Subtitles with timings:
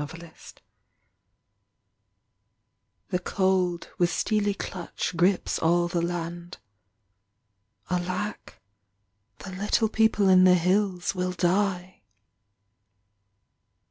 [0.00, 0.34] 40 WINTER
[3.10, 6.56] The cold With steely clutch Grips all the land...
[7.90, 8.62] alack,
[9.40, 12.00] The little people in the hills Will die